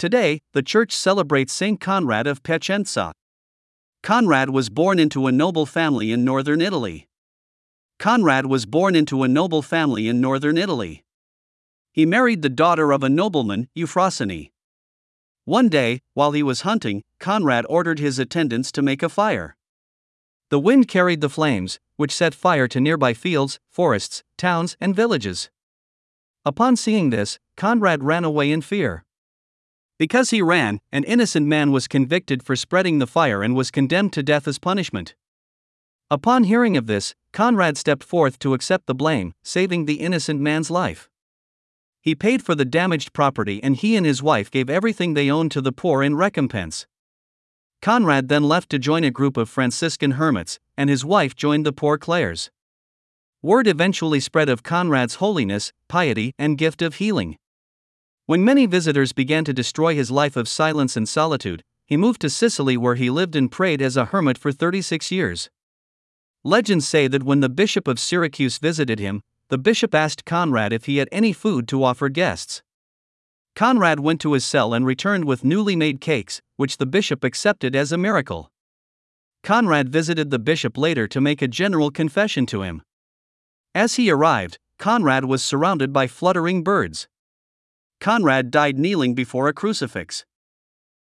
[0.00, 3.12] Today, the church celebrates Saint Conrad of Piacenza.
[4.02, 7.06] Conrad was born into a noble family in northern Italy.
[7.98, 11.04] Conrad was born into a noble family in northern Italy.
[11.92, 14.48] He married the daughter of a nobleman, Euphrosyne.
[15.44, 19.54] One day, while he was hunting, Conrad ordered his attendants to make a fire.
[20.48, 25.50] The wind carried the flames, which set fire to nearby fields, forests, towns, and villages.
[26.46, 29.04] Upon seeing this, Conrad ran away in fear.
[30.00, 34.14] Because he ran, an innocent man was convicted for spreading the fire and was condemned
[34.14, 35.14] to death as punishment.
[36.10, 40.70] Upon hearing of this, Conrad stepped forth to accept the blame, saving the innocent man's
[40.70, 41.10] life.
[42.00, 45.50] He paid for the damaged property and he and his wife gave everything they owned
[45.50, 46.86] to the poor in recompense.
[47.82, 51.74] Conrad then left to join a group of Franciscan hermits, and his wife joined the
[51.74, 52.50] Poor Clares.
[53.42, 57.36] Word eventually spread of Conrad's holiness, piety, and gift of healing.
[58.30, 62.30] When many visitors began to destroy his life of silence and solitude, he moved to
[62.30, 65.50] Sicily where he lived and prayed as a hermit for 36 years.
[66.44, 70.84] Legends say that when the bishop of Syracuse visited him, the bishop asked Conrad if
[70.84, 72.62] he had any food to offer guests.
[73.56, 77.74] Conrad went to his cell and returned with newly made cakes, which the bishop accepted
[77.74, 78.48] as a miracle.
[79.42, 82.82] Conrad visited the bishop later to make a general confession to him.
[83.74, 87.08] As he arrived, Conrad was surrounded by fluttering birds.
[88.00, 90.24] Conrad died kneeling before a crucifix.